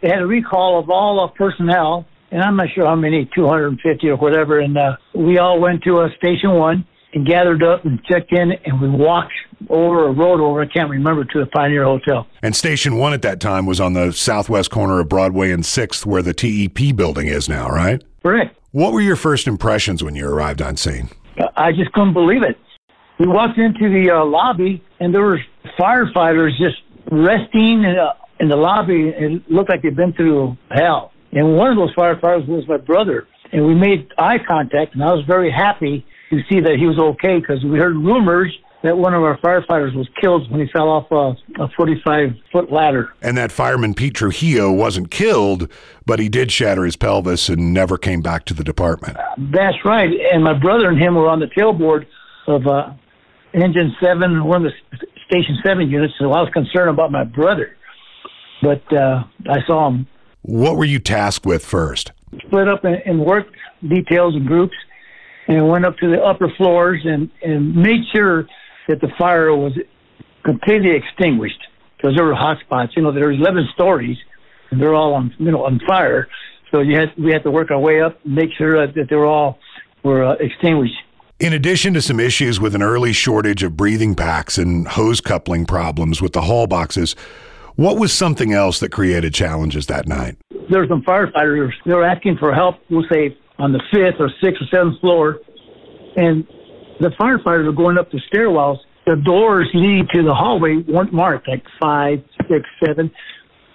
They 0.00 0.08
had 0.08 0.20
a 0.20 0.26
recall 0.26 0.78
of 0.78 0.90
all 0.90 1.22
of 1.24 1.34
personnel, 1.34 2.06
and 2.30 2.42
I'm 2.42 2.56
not 2.56 2.68
sure 2.74 2.86
how 2.86 2.96
many, 2.96 3.28
250 3.34 4.08
or 4.08 4.16
whatever. 4.16 4.58
And 4.58 4.76
uh, 4.76 4.96
we 5.14 5.38
all 5.38 5.60
went 5.60 5.82
to 5.84 6.00
uh, 6.00 6.08
Station 6.18 6.52
One, 6.52 6.84
and 7.14 7.26
gathered 7.26 7.62
up 7.62 7.84
and 7.84 8.02
checked 8.04 8.32
in, 8.32 8.52
and 8.64 8.80
we 8.80 8.88
walked 8.88 9.32
over 9.70 10.04
or 10.04 10.12
rode 10.12 10.40
over, 10.40 10.60
I 10.60 10.66
can't 10.66 10.90
remember, 10.90 11.24
to 11.24 11.38
the 11.38 11.46
Pioneer 11.46 11.84
Hotel. 11.84 12.26
And 12.42 12.54
Station 12.54 12.96
1 12.96 13.12
at 13.12 13.22
that 13.22 13.40
time 13.40 13.66
was 13.66 13.80
on 13.80 13.92
the 13.92 14.12
southwest 14.12 14.70
corner 14.70 15.00
of 15.00 15.08
Broadway 15.08 15.52
and 15.52 15.62
6th, 15.62 16.04
where 16.04 16.22
the 16.22 16.34
TEP 16.34 16.96
building 16.96 17.28
is 17.28 17.48
now, 17.48 17.68
right? 17.68 18.02
Correct. 18.22 18.56
What 18.72 18.92
were 18.92 19.00
your 19.00 19.16
first 19.16 19.46
impressions 19.46 20.02
when 20.02 20.16
you 20.16 20.28
arrived 20.28 20.60
on 20.60 20.76
scene? 20.76 21.08
I 21.56 21.72
just 21.72 21.92
couldn't 21.92 22.14
believe 22.14 22.42
it. 22.42 22.58
We 23.18 23.28
walked 23.28 23.58
into 23.58 23.88
the 23.88 24.10
uh, 24.10 24.24
lobby, 24.24 24.82
and 24.98 25.14
there 25.14 25.22
were 25.22 25.40
firefighters 25.78 26.50
just 26.58 26.80
resting 27.10 27.84
in, 27.84 27.96
uh, 27.98 28.14
in 28.40 28.48
the 28.48 28.56
lobby. 28.56 29.08
It 29.08 29.50
looked 29.50 29.70
like 29.70 29.82
they'd 29.82 29.96
been 29.96 30.12
through 30.12 30.56
hell. 30.70 31.12
And 31.32 31.56
one 31.56 31.70
of 31.70 31.76
those 31.76 31.94
firefighters 31.94 32.46
was 32.46 32.66
my 32.68 32.76
brother. 32.76 33.26
And 33.52 33.66
we 33.66 33.74
made 33.74 34.08
eye 34.18 34.38
contact, 34.38 34.94
and 34.94 35.02
I 35.02 35.12
was 35.12 35.24
very 35.26 35.50
happy 35.50 36.04
to 36.30 36.40
see 36.50 36.60
that 36.60 36.76
he 36.78 36.86
was 36.86 36.98
okay 36.98 37.38
because 37.38 37.62
we 37.64 37.78
heard 37.78 37.94
rumors 37.94 38.52
that 38.82 38.98
one 38.98 39.14
of 39.14 39.22
our 39.22 39.38
firefighters 39.38 39.94
was 39.94 40.06
killed 40.20 40.50
when 40.50 40.60
he 40.60 40.70
fell 40.70 40.90
off 40.90 41.10
a, 41.10 41.62
a 41.62 41.68
45 41.74 42.30
foot 42.52 42.70
ladder. 42.70 43.14
And 43.22 43.36
that 43.38 43.50
fireman 43.50 43.94
Pete 43.94 44.14
Trujillo 44.14 44.70
wasn't 44.70 45.10
killed, 45.10 45.72
but 46.04 46.18
he 46.18 46.28
did 46.28 46.52
shatter 46.52 46.84
his 46.84 46.94
pelvis 46.94 47.48
and 47.48 47.72
never 47.72 47.96
came 47.96 48.20
back 48.20 48.44
to 48.46 48.54
the 48.54 48.62
department. 48.62 49.16
That's 49.38 49.82
right. 49.86 50.10
And 50.32 50.44
my 50.44 50.52
brother 50.52 50.90
and 50.90 51.00
him 51.00 51.14
were 51.14 51.28
on 51.28 51.40
the 51.40 51.46
tailboard 51.46 52.06
of 52.46 52.66
uh, 52.66 52.92
Engine 53.54 53.96
7, 54.02 54.44
one 54.44 54.66
of 54.66 54.72
the 54.72 55.06
Station 55.34 55.58
7 55.64 55.90
units, 55.90 56.14
so 56.18 56.26
I 56.26 56.42
was 56.42 56.50
concerned 56.52 56.90
about 56.90 57.10
my 57.10 57.24
brother. 57.24 57.76
But 58.62 58.82
uh, 58.92 59.24
I 59.48 59.58
saw 59.66 59.88
him. 59.88 60.06
What 60.42 60.76
were 60.76 60.84
you 60.84 61.00
tasked 61.00 61.44
with 61.44 61.64
first? 61.64 62.12
Split 62.46 62.68
up 62.68 62.84
in, 62.84 62.96
in 63.04 63.18
work 63.18 63.46
details 63.88 64.34
and 64.36 64.46
groups 64.46 64.74
and 65.48 65.68
went 65.68 65.84
up 65.84 65.96
to 65.98 66.08
the 66.08 66.22
upper 66.22 66.48
floors 66.56 67.00
and, 67.04 67.30
and 67.42 67.74
made 67.74 68.00
sure 68.14 68.46
that 68.88 69.00
the 69.00 69.08
fire 69.18 69.54
was 69.54 69.72
completely 70.44 70.92
extinguished 70.94 71.60
because 71.96 72.14
there 72.16 72.24
were 72.24 72.34
hot 72.34 72.58
spots. 72.60 72.92
You 72.96 73.02
know, 73.02 73.12
there 73.12 73.24
were 73.24 73.32
11 73.32 73.68
stories 73.74 74.16
and 74.70 74.80
they're 74.80 74.94
all 74.94 75.14
on, 75.14 75.34
you 75.38 75.50
know, 75.50 75.64
on 75.64 75.80
fire. 75.86 76.28
So 76.70 76.80
you 76.80 76.96
had, 76.96 77.08
we 77.18 77.32
had 77.32 77.42
to 77.42 77.50
work 77.50 77.70
our 77.70 77.80
way 77.80 78.00
up 78.00 78.18
and 78.24 78.34
make 78.34 78.50
sure 78.56 78.86
that 78.86 79.08
they 79.08 79.16
were 79.16 79.26
all 79.26 79.58
were 80.04 80.24
uh, 80.24 80.34
extinguished. 80.38 80.94
In 81.40 81.52
addition 81.52 81.94
to 81.94 82.02
some 82.02 82.20
issues 82.20 82.60
with 82.60 82.76
an 82.76 82.82
early 82.82 83.12
shortage 83.12 83.64
of 83.64 83.76
breathing 83.76 84.14
packs 84.14 84.56
and 84.56 84.86
hose 84.86 85.20
coupling 85.20 85.66
problems 85.66 86.22
with 86.22 86.32
the 86.32 86.42
hall 86.42 86.68
boxes, 86.68 87.16
what 87.74 87.98
was 87.98 88.12
something 88.12 88.52
else 88.52 88.78
that 88.78 88.92
created 88.92 89.34
challenges 89.34 89.86
that 89.86 90.06
night? 90.06 90.36
There 90.70 90.80
were 90.80 90.86
some 90.88 91.02
firefighters. 91.02 91.72
They 91.84 91.92
were 91.92 92.04
asking 92.04 92.36
for 92.38 92.54
help, 92.54 92.76
we'll 92.88 93.06
say, 93.12 93.36
on 93.58 93.72
the 93.72 93.82
fifth 93.92 94.20
or 94.20 94.30
sixth 94.40 94.62
or 94.62 94.66
seventh 94.72 95.00
floor. 95.00 95.40
And 96.16 96.46
the 97.00 97.08
firefighters 97.20 97.66
were 97.66 97.72
going 97.72 97.98
up 97.98 98.12
the 98.12 98.20
stairwells. 98.32 98.78
The 99.04 99.16
doors 99.16 99.68
leading 99.74 100.06
to 100.14 100.22
the 100.22 100.34
hallway 100.34 100.76
weren't 100.76 101.12
marked, 101.12 101.48
like 101.48 101.64
five, 101.82 102.22
six, 102.48 102.64
seven. 102.84 103.10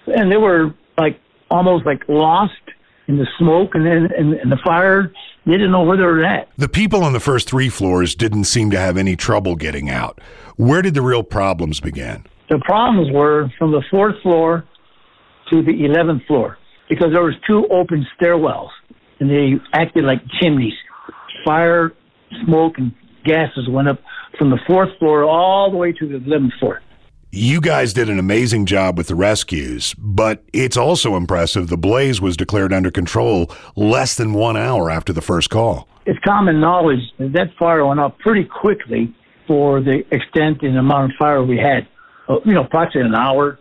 And 0.08 0.32
they 0.32 0.38
were 0.38 0.74
like 0.98 1.20
almost 1.51 1.86
like 1.86 2.08
lost 2.08 2.54
in 3.10 3.18
the 3.18 3.28
smoke 3.38 3.72
and 3.74 3.86
then 3.86 4.08
in, 4.18 4.34
in 4.39 4.50
the 4.50 4.58
fire. 4.63 5.12
They 5.50 5.58
didn't 5.58 5.72
know 5.72 5.82
where 5.82 5.98
they 5.98 6.03
were 6.03 6.24
at. 6.24 6.48
The 6.60 6.70
people 6.70 7.03
on 7.03 7.13
the 7.13 7.20
first 7.20 7.50
three 7.50 7.70
floors 7.70 8.13
didn't 8.13 8.44
seem 8.44 8.70
to 8.70 8.77
have 8.77 8.98
any 8.98 9.15
trouble 9.15 9.56
getting 9.56 9.89
out. 9.89 10.22
Where 10.58 10.84
did 10.84 10.94
the 10.94 11.01
real 11.01 11.24
problems 11.24 11.79
begin? 11.79 12.27
The 12.51 12.60
problems 12.60 13.12
were 13.12 13.51
from 13.58 13.72
the 13.72 13.82
fourth 13.89 14.22
floor 14.22 14.63
to 15.50 15.63
the 15.63 15.72
11th 15.72 16.27
floor 16.27 16.60
because 16.88 17.08
there 17.13 17.24
was 17.24 17.34
two 17.48 17.65
open 17.72 18.06
stairwells 18.15 18.70
and 19.20 19.27
they 19.27 19.53
acted 19.74 20.03
like 20.03 20.22
chimneys. 20.39 20.75
Fire, 21.44 21.94
smoke, 22.46 22.77
and 22.77 22.94
gases 23.25 23.68
went 23.68 23.88
up 23.88 24.00
from 24.38 24.51
the 24.51 24.60
fourth 24.68 24.89
floor 25.00 25.24
all 25.24 25.72
the 25.72 25.77
way 25.77 25.91
to 25.94 26.08
the 26.08 26.20
11th 26.20 26.60
floor. 26.60 26.84
You 27.32 27.62
guys 27.62 27.94
did 27.94 28.10
an 28.10 28.18
amazing 28.18 28.66
job 28.66 28.98
with 28.98 29.08
the 29.08 29.14
rescues, 29.14 29.94
but 30.00 30.44
it's 30.52 30.76
also 30.76 31.16
impressive 31.16 31.68
the 31.68 31.78
blaze 31.78 32.20
was 32.20 32.36
declared 32.36 32.74
under 32.74 32.90
control 32.90 33.52
less 33.76 34.16
than 34.16 34.34
one 34.34 34.58
hour 34.58 34.90
after 34.90 35.14
the 35.14 35.22
first 35.22 35.52
call. 35.52 35.88
It's 36.08 36.18
common 36.26 36.60
knowledge 36.60 37.02
that 37.20 37.34
that 37.34 37.54
fire 37.60 37.86
went 37.86 38.00
out 38.00 38.18
pretty 38.18 38.46
quickly 38.46 39.14
for 39.46 39.80
the 39.80 40.04
extent 40.10 40.64
and 40.64 40.76
amount 40.76 41.12
of 41.12 41.18
fire 41.20 41.44
we 41.44 41.58
had. 41.58 41.88
Uh, 42.28 42.40
you 42.46 42.56
know, 42.56 42.64
approximately 42.64 43.10
an 43.10 43.16
hour. 43.16 43.60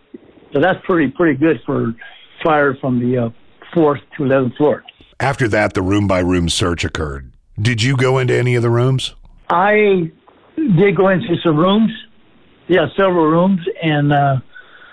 So 0.55 0.61
that's 0.61 0.79
pretty 0.87 1.13
pretty 1.13 1.39
good 1.39 1.61
for 1.67 1.95
fire 2.43 2.75
from 2.81 3.01
the 3.01 3.19
uh, 3.19 3.31
fourth 3.75 4.01
to 4.17 4.23
11th 4.23 4.57
floor. 4.57 4.83
After 5.21 5.47
that, 5.49 5.75
the 5.75 5.83
room 5.83 6.07
by 6.09 6.21
room 6.21 6.49
search 6.49 6.85
occurred. 6.87 7.33
Did 7.61 7.83
you 7.83 7.99
go 7.99 8.17
into 8.17 8.35
any 8.35 8.55
of 8.55 8.63
the 8.63 8.71
rooms? 8.71 9.15
I 9.51 10.11
did 10.57 10.97
go 10.97 11.09
into 11.09 11.37
some 11.45 11.59
rooms. 11.59 11.91
Yeah, 12.69 12.87
several 12.97 13.27
rooms, 13.27 13.61
and 13.83 14.13
uh, 14.13 14.37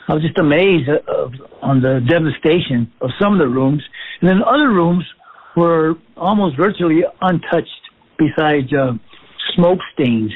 I 0.07 0.13
was 0.13 0.23
just 0.23 0.37
amazed 0.37 0.89
of, 0.89 1.33
on 1.61 1.81
the 1.81 1.99
devastation 2.07 2.91
of 3.01 3.09
some 3.19 3.33
of 3.33 3.39
the 3.39 3.47
rooms. 3.47 3.83
And 4.21 4.29
then 4.29 4.41
other 4.43 4.69
rooms 4.69 5.03
were 5.57 5.95
almost 6.15 6.57
virtually 6.57 7.03
untouched, 7.21 7.69
besides 8.17 8.71
uh, 8.73 8.93
smoke 9.55 9.79
stains. 9.93 10.31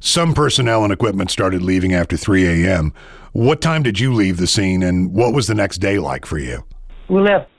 Some 0.00 0.32
personnel 0.32 0.84
and 0.84 0.92
equipment 0.92 1.30
started 1.30 1.62
leaving 1.62 1.92
after 1.92 2.16
3 2.16 2.64
a.m. 2.64 2.94
What 3.32 3.60
time 3.60 3.82
did 3.82 4.00
you 4.00 4.14
leave 4.14 4.38
the 4.38 4.46
scene, 4.46 4.82
and 4.82 5.12
what 5.12 5.34
was 5.34 5.46
the 5.46 5.54
next 5.54 5.78
day 5.78 5.98
like 5.98 6.24
for 6.24 6.38
you? 6.38 6.64
We 7.10 7.20
left 7.20 7.50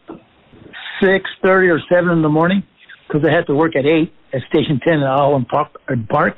six 1.01 1.29
thirty 1.41 1.67
or 1.67 1.79
seven 1.89 2.09
in 2.11 2.21
the 2.21 2.29
morning 2.29 2.63
because 3.07 3.27
I 3.27 3.33
had 3.33 3.47
to 3.47 3.55
work 3.55 3.75
at 3.75 3.85
eight 3.85 4.13
at 4.33 4.41
Station 4.49 4.79
Ten 4.85 4.99
at 4.99 5.07
Allen 5.07 5.45
Park. 5.45 5.69
Park. 6.09 6.37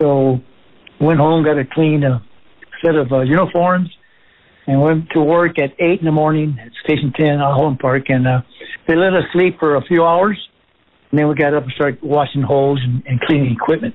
So 0.00 0.40
went 1.00 1.20
home, 1.20 1.44
got 1.44 1.58
a 1.58 1.64
clean 1.64 2.04
uh, 2.04 2.20
set 2.84 2.94
of 2.94 3.12
uh, 3.12 3.20
uniforms, 3.20 3.90
and 4.66 4.80
went 4.80 5.10
to 5.10 5.20
work 5.20 5.58
at 5.58 5.72
eight 5.78 6.00
in 6.00 6.04
the 6.04 6.12
morning 6.12 6.58
at 6.60 6.72
Station 6.84 7.12
Ten 7.16 7.40
at 7.40 7.40
Holland 7.40 7.78
Park. 7.78 8.04
And 8.08 8.26
uh, 8.26 8.42
they 8.86 8.96
let 8.96 9.14
us 9.14 9.24
sleep 9.32 9.58
for 9.58 9.76
a 9.76 9.82
few 9.82 10.04
hours, 10.04 10.38
and 11.10 11.18
then 11.18 11.28
we 11.28 11.34
got 11.34 11.54
up 11.54 11.64
and 11.64 11.72
started 11.72 12.02
washing 12.02 12.42
holes 12.42 12.80
and, 12.82 13.02
and 13.06 13.20
cleaning 13.20 13.52
equipment. 13.52 13.94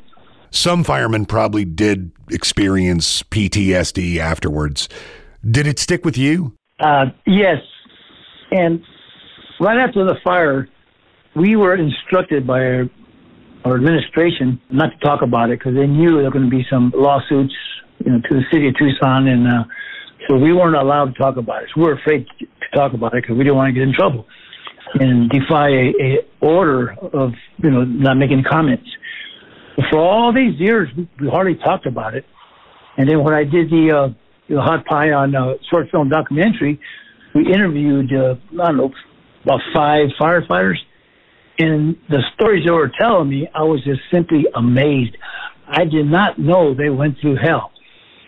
Some 0.50 0.84
firemen 0.84 1.26
probably 1.26 1.66
did 1.66 2.12
experience 2.30 3.24
PTSD 3.24 4.18
afterwards. 4.18 4.88
Did 5.50 5.66
it 5.66 5.80
stick 5.80 6.06
with 6.06 6.18
you? 6.18 6.56
Uh, 6.80 7.08
yes. 7.26 7.58
And 8.52 8.84
right 9.60 9.80
after 9.80 10.06
the 10.06 10.16
fire, 10.24 10.70
we 11.36 11.56
were 11.56 11.76
instructed 11.76 12.46
by 12.46 12.84
our 13.66 13.76
administration 13.76 14.60
not 14.70 14.92
to 14.92 14.98
talk 15.06 15.22
about 15.22 15.50
it 15.50 15.60
because 15.60 15.76
they 15.76 15.88
knew 15.88 16.16
there 16.16 16.26
were 16.26 16.32
going 16.32 16.50
to 16.50 16.56
be 16.56 16.66
some 16.70 16.92
lawsuits, 16.96 17.54
you 18.04 18.12
know, 18.12 18.20
to 18.20 18.36
the 18.36 18.44
city 18.52 18.68
of 18.68 18.76
Tucson, 18.78 19.28
and 19.28 19.48
uh, 19.48 19.64
so 20.28 20.38
we 20.38 20.54
weren't 20.54 20.76
allowed 20.76 21.14
to 21.14 21.20
talk 21.20 21.38
about 21.38 21.64
it. 21.64 21.70
So 21.74 21.82
we 21.82 21.88
were 21.88 21.94
afraid 21.94 22.26
to 22.40 22.46
talk 22.76 22.94
about 22.94 23.14
it 23.14 23.24
because 23.24 23.38
we 23.38 23.44
didn't 23.44 23.58
want 23.58 23.70
to 23.70 23.74
get 23.74 23.84
in 23.84 23.94
trouble 23.94 24.26
and 24.96 25.30
defy 25.30 25.70
a, 25.70 25.94
a 26.00 26.18
order 26.42 26.92
of 27.14 27.32
you 27.58 27.72
know 27.72 27.84
not 27.84 28.16
making 28.16 28.44
comments. 28.50 28.88
For 29.90 30.00
all 30.00 30.34
these 30.34 30.60
years, 30.60 30.90
we 31.20 31.30
hardly 31.30 31.56
talked 31.56 31.86
about 31.86 32.16
it. 32.16 32.26
And 32.98 33.10
then 33.10 33.24
when 33.24 33.34
I 33.34 33.44
did 33.44 33.70
the 33.70 33.92
uh, 33.92 34.14
the 34.50 34.62
Hot 34.62 34.86
Pion 34.86 35.36
uh, 35.36 35.54
short 35.70 35.90
film 35.90 36.10
documentary, 36.10 36.80
we 37.34 37.52
interviewed 37.52 38.12
uh, 38.14 38.36
I 38.62 38.68
don't 38.68 38.78
know 38.78 38.92
about 39.44 39.62
five 39.74 40.10
firefighters, 40.20 40.78
and 41.60 41.96
the 42.10 42.22
stories 42.34 42.66
they 42.66 42.72
were 42.72 42.92
telling 43.00 43.30
me, 43.30 43.48
I 43.54 43.64
was 43.64 43.84
just 43.84 44.02
simply 44.12 44.46
amazed. 44.56 45.16
I 45.68 45.86
did 45.86 46.08
not 46.08 46.40
know 46.40 46.74
they 46.74 46.90
went 46.90 47.20
through 47.20 47.38
hell. 47.38 47.72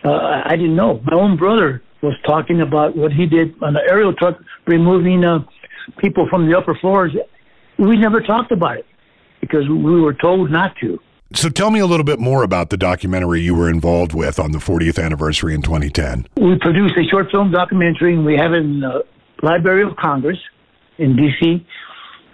Uh, 0.04 0.42
I 0.46 0.56
didn't 0.56 0.76
know. 0.76 1.02
My 1.04 1.16
own 1.16 1.36
brother 1.38 1.82
was 2.02 2.14
talking 2.26 2.62
about 2.62 2.96
what 2.96 3.12
he 3.12 3.26
did 3.26 3.56
on 3.64 3.74
the 3.74 3.82
aerial 3.90 4.14
truck, 4.14 4.38
removing 4.68 5.24
uh, 5.26 5.40
people 5.98 6.28
from 6.30 6.50
the 6.50 6.58
upper 6.58 6.76
floors. 6.76 7.14
We 7.80 7.98
never 7.98 8.22
talked 8.22 8.52
about 8.52 8.78
it 8.78 8.86
because 9.42 9.68
we 9.68 10.00
were 10.00 10.14
told 10.14 10.52
not 10.52 10.76
to. 10.82 11.00
So 11.34 11.50
tell 11.50 11.72
me 11.72 11.80
a 11.80 11.86
little 11.86 12.04
bit 12.04 12.20
more 12.20 12.44
about 12.44 12.70
the 12.70 12.78
documentary 12.78 13.42
you 13.42 13.56
were 13.56 13.70
involved 13.70 14.14
with 14.14 14.40
on 14.40 14.52
the 14.52 14.60
40th 14.60 15.04
anniversary 15.04 15.56
in 15.56 15.62
2010. 15.64 16.28
We 16.38 16.58
produced 16.60 16.96
a 16.98 17.04
short 17.10 17.32
film 17.32 17.52
documentary, 17.52 18.14
and 18.14 18.24
we 18.24 18.38
have 18.38 18.54
it 18.54 18.60
in 18.60 18.82
the 18.82 19.04
Library 19.42 19.84
of 19.84 19.96
Congress 19.98 20.38
in 20.98 21.16
D.C. 21.16 21.66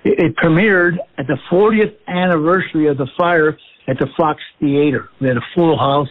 It, 0.04 0.36
premiered 0.36 0.98
at 1.18 1.28
the 1.28 1.38
40th 1.52 1.96
anniversary 2.08 2.88
of 2.88 2.98
the 2.98 3.08
fire 3.18 3.58
at 3.88 4.00
the 4.00 4.08
Fox 4.18 4.42
Theater. 4.60 5.10
We 5.20 5.28
had 5.28 5.38
a 5.38 5.46
full 5.54 5.78
house. 5.78 6.08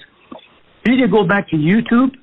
You 0.86 0.96
to 0.96 1.08
go 1.08 1.24
back 1.24 1.48
to 1.50 1.56
YouTube 1.56 2.14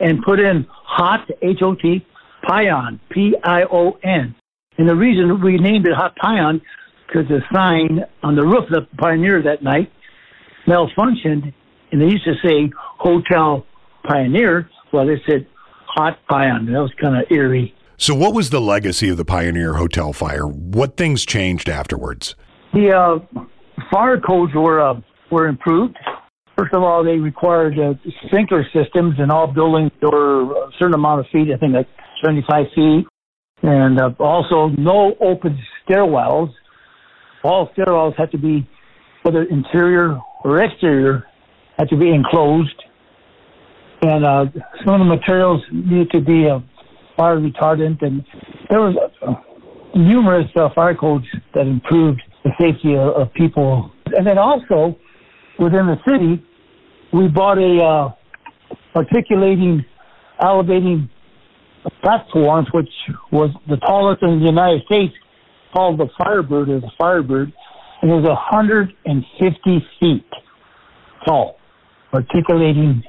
and 0.00 0.22
put 0.22 0.40
in 0.40 0.66
Hot 0.70 1.28
H-O-T 1.42 2.06
Pion 2.48 3.00
P-I-O-N. 3.10 4.34
And 4.76 4.88
the 4.88 4.94
reason 4.94 5.40
we 5.42 5.56
named 5.58 5.86
it 5.86 5.94
Hot 5.94 6.16
Pion 6.16 6.60
because 7.06 7.28
the 7.28 7.40
sign 7.52 8.04
on 8.22 8.34
the 8.34 8.42
roof 8.42 8.64
of 8.70 8.70
the 8.70 8.96
Pioneer 8.96 9.42
that 9.42 9.62
night 9.62 9.92
malfunctioned, 10.66 11.52
and 11.92 12.00
they 12.00 12.06
used 12.06 12.24
to 12.24 12.34
say 12.44 12.70
Hotel 12.98 13.64
Pioneer. 14.06 14.68
Well, 14.92 15.06
they 15.06 15.22
said 15.28 15.46
Hot 15.86 16.18
Pion. 16.28 16.66
That 16.66 16.80
was 16.80 16.92
kind 17.00 17.16
of 17.16 17.30
eerie. 17.30 17.74
So, 17.96 18.14
what 18.14 18.34
was 18.34 18.50
the 18.50 18.60
legacy 18.60 19.08
of 19.08 19.16
the 19.16 19.24
Pioneer 19.24 19.74
Hotel 19.74 20.12
fire? 20.12 20.46
What 20.46 20.96
things 20.96 21.24
changed 21.24 21.68
afterwards? 21.68 22.34
The 22.72 22.90
uh, 22.90 23.42
fire 23.90 24.20
codes 24.20 24.52
were 24.54 24.80
uh, 24.80 25.00
were 25.30 25.46
improved. 25.46 25.96
First 26.58 26.74
of 26.74 26.82
all, 26.82 27.04
they 27.04 27.18
required 27.18 27.78
uh, 27.78 27.94
sprinkler 28.26 28.64
systems 28.72 29.14
in 29.18 29.30
all 29.30 29.52
buildings 29.52 29.90
were 30.02 30.42
a 30.42 30.70
certain 30.78 30.94
amount 30.94 31.20
of 31.20 31.26
feet, 31.32 31.48
I 31.52 31.56
think 31.56 31.74
like 31.74 31.88
75 32.24 32.66
feet. 32.74 33.06
And 33.62 34.00
uh, 34.00 34.10
also, 34.20 34.68
no 34.76 35.14
open 35.20 35.58
stairwells. 35.88 36.52
All 37.42 37.70
stairwells 37.76 38.16
had 38.16 38.30
to 38.32 38.38
be, 38.38 38.68
whether 39.22 39.42
interior 39.44 40.18
or 40.44 40.62
exterior, 40.62 41.24
had 41.78 41.88
to 41.88 41.96
be 41.96 42.12
enclosed. 42.12 42.82
And 44.02 44.24
uh, 44.24 44.44
some 44.84 44.94
of 44.94 44.98
the 45.00 45.16
materials 45.16 45.62
needed 45.72 46.10
to 46.10 46.20
be 46.20 46.48
uh, 46.48 46.58
fire 47.16 47.38
retardant. 47.38 48.02
And 48.02 48.24
there 48.70 48.80
was 48.80 48.96
uh, 49.22 49.34
numerous 49.94 50.50
uh, 50.56 50.68
fire 50.74 50.94
codes 50.94 51.26
that 51.54 51.66
improved 51.66 52.22
the 52.44 52.50
safety 52.60 52.94
of, 52.94 53.08
of 53.14 53.32
people. 53.34 53.90
And 54.16 54.26
then 54.26 54.38
also, 54.38 54.96
within 55.58 55.86
the 55.86 55.96
city, 56.06 56.44
we 57.12 57.28
bought 57.28 57.58
a 57.58 57.82
uh, 57.82 58.12
articulating, 58.96 59.84
elevating 60.40 61.08
platform, 62.02 62.66
which 62.72 62.88
was 63.30 63.50
the 63.68 63.76
tallest 63.76 64.22
in 64.22 64.40
the 64.40 64.46
United 64.46 64.82
States, 64.84 65.14
called 65.72 65.98
the 65.98 66.08
Firebird, 66.18 66.70
as 66.70 66.82
a 66.82 66.92
Firebird, 66.98 67.52
and 68.02 68.10
it 68.10 68.14
was 68.14 68.24
150 68.24 69.86
feet 70.00 70.24
tall, 71.26 71.56
articulating 72.12 73.02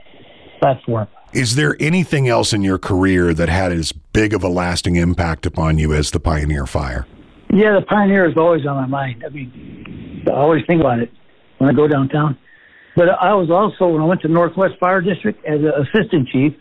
platform. 0.59 1.07
Is 1.36 1.56
there 1.56 1.75
anything 1.82 2.30
else 2.30 2.54
in 2.54 2.62
your 2.62 2.77
career 2.77 3.34
that 3.34 3.50
had 3.50 3.74
as 3.74 3.92
big 3.92 4.34
of 4.34 4.42
a 4.42 4.48
lasting 4.48 4.96
impact 4.96 5.46
upon 5.46 5.77
you 5.77 5.92
as 5.94 6.12
the 6.12 6.20
Pioneer 6.20 6.65
Fire? 6.65 7.06
Yeah, 7.51 7.77
the 7.77 7.86
Pioneer 7.86 8.25
is 8.30 8.38
always 8.38 8.65
on 8.65 8.77
my 8.77 8.86
mind. 8.86 9.22
I 9.25 9.30
mean, 9.30 10.24
I 10.27 10.32
always 10.32 10.63
think 10.65 10.80
about 10.80 11.00
it 11.00 11.12
when 11.58 11.70
I 11.70 11.74
go 11.74 11.89
downtown. 11.89 12.38
But 12.96 13.10
I 13.10 13.34
was 13.34 13.50
also, 13.51 13.92
when 13.92 14.01
I 14.01 14.06
went 14.06 14.22
to 14.22 14.30
Northwest 14.30 14.75
Fire 14.80 15.01
District 15.01 15.38
as 15.46 15.60
an 15.60 15.74
assistant 15.84 16.30
chief, 16.30 16.54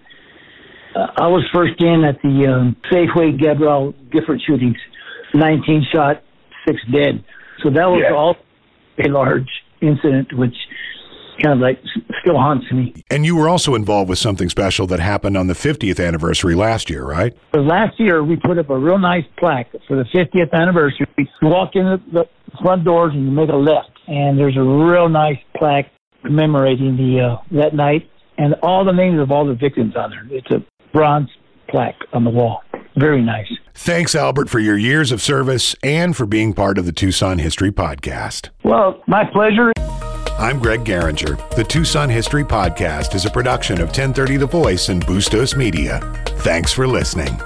uh, 0.96 1.06
I 1.18 1.28
was 1.28 1.48
first 1.54 1.80
in 1.80 2.02
at 2.02 2.20
the 2.22 2.46
um, 2.52 2.76
Safeway 2.90 3.40
Gabrielle 3.40 3.94
Gifford 4.10 4.40
shootings, 4.44 4.76
19 5.34 5.86
shot, 5.92 6.20
six 6.66 6.80
dead. 6.92 7.22
So 7.62 7.70
that 7.70 7.86
was 7.86 8.02
Yeah. 8.08 8.16
all 8.16 8.36
a 8.98 9.08
large 9.08 9.48
incident, 9.80 10.32
which 10.32 10.54
kind 11.42 11.54
of 11.54 11.58
like 11.60 11.78
still 12.20 12.36
haunts 12.36 12.70
me. 12.72 12.94
And 13.10 13.24
you 13.26 13.36
were 13.36 13.48
also 13.48 13.74
involved 13.74 14.08
with 14.08 14.18
something 14.18 14.48
special 14.48 14.86
that 14.88 15.00
happened 15.00 15.36
on 15.36 15.46
the 15.46 15.54
50th 15.54 16.04
anniversary 16.04 16.54
last 16.54 16.90
year, 16.90 17.04
right? 17.04 17.36
So 17.54 17.60
last 17.60 17.98
year 17.98 18.22
we 18.22 18.36
put 18.36 18.58
up 18.58 18.70
a 18.70 18.78
real 18.78 18.98
nice 18.98 19.24
plaque 19.38 19.70
for 19.86 19.96
the 19.96 20.04
50th 20.04 20.52
anniversary. 20.52 21.06
You 21.16 21.26
walk 21.42 21.70
in 21.74 21.84
the, 22.12 22.24
front 22.62 22.84
doors 22.84 23.12
and 23.12 23.24
you 23.24 23.30
make 23.32 23.48
a 23.48 23.56
left, 23.56 23.90
and 24.06 24.38
there's 24.38 24.56
a 24.56 24.62
real 24.62 25.08
nice 25.08 25.38
plaque 25.56 25.90
commemorating 26.22 26.96
the 26.96 27.20
uh, 27.20 27.36
that 27.50 27.74
night 27.74 28.08
and 28.38 28.54
all 28.62 28.84
the 28.84 28.92
names 28.92 29.20
of 29.20 29.30
all 29.30 29.44
the 29.44 29.54
victims 29.54 29.96
on 29.96 30.10
there. 30.10 30.26
It's 30.30 30.50
a 30.50 30.64
bronze 30.92 31.28
plaque 31.68 31.98
on 32.12 32.22
the 32.22 32.30
wall. 32.30 32.62
Very 32.96 33.22
nice. 33.22 33.48
Thanks, 33.74 34.14
Albert, 34.14 34.48
for 34.48 34.60
your 34.60 34.76
years 34.76 35.10
of 35.10 35.20
service 35.20 35.74
and 35.82 36.16
for 36.16 36.26
being 36.26 36.52
part 36.52 36.78
of 36.78 36.86
the 36.86 36.92
Tucson 36.92 37.38
History 37.38 37.72
Podcast. 37.72 38.50
Well, 38.62 39.02
my 39.08 39.24
pleasure. 39.24 39.72
I'm 40.38 40.58
Greg 40.58 40.84
Garinger. 40.84 41.38
The 41.54 41.62
Tucson 41.62 42.10
History 42.10 42.42
Podcast 42.42 43.14
is 43.14 43.24
a 43.24 43.30
production 43.30 43.76
of 43.76 43.88
1030 43.88 44.36
The 44.38 44.46
Voice 44.46 44.88
and 44.88 45.04
Bustos 45.06 45.54
Media. 45.56 46.00
Thanks 46.38 46.72
for 46.72 46.88
listening. 46.88 47.38